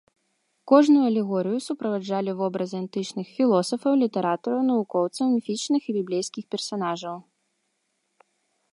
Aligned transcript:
Кожную 0.69 1.01
алегорыю 1.09 1.57
суправаджалі 1.65 2.31
вобразы 2.39 2.75
антычных 2.83 3.27
філосафаў, 3.37 3.93
літаратараў, 4.05 4.59
навукоўцаў, 4.73 5.25
міфічных 5.37 5.81
і 5.89 5.99
біблейскіх 5.99 6.43
персанажаў. 6.57 7.17